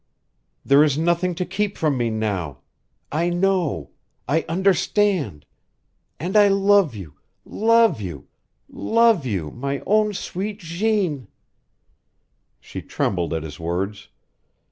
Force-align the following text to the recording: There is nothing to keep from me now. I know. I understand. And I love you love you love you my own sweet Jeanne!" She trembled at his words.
There 0.65 0.83
is 0.83 0.97
nothing 0.97 1.35
to 1.35 1.45
keep 1.45 1.77
from 1.77 1.95
me 1.95 2.09
now. 2.09 2.61
I 3.11 3.29
know. 3.29 3.91
I 4.27 4.45
understand. 4.49 5.45
And 6.19 6.35
I 6.35 6.47
love 6.47 6.95
you 6.95 7.13
love 7.45 8.01
you 8.01 8.25
love 8.67 9.27
you 9.27 9.51
my 9.51 9.83
own 9.85 10.15
sweet 10.15 10.57
Jeanne!" 10.57 11.27
She 12.59 12.81
trembled 12.81 13.31
at 13.31 13.43
his 13.43 13.59
words. 13.59 14.07